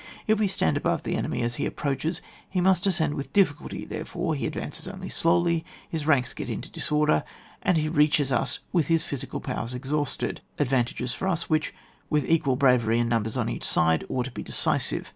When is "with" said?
3.13-3.31, 8.73-8.87, 12.09-12.25